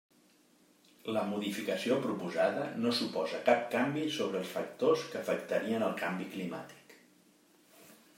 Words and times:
La 1.15 1.21
modificació 1.33 1.97
proposada 2.05 2.63
no 2.85 2.93
suposa 2.99 3.41
cap 3.49 3.61
canvi 3.75 4.05
sobre 4.15 4.41
els 4.45 4.55
factors 4.55 5.05
que 5.13 5.21
afectarien 5.21 5.87
el 5.89 5.95
canvi 6.01 6.27
climàtic. 6.37 6.97